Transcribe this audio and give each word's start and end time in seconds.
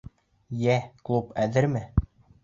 Йә, 0.61 0.77
клуб 1.09 1.35
әҙерме? 1.43 1.83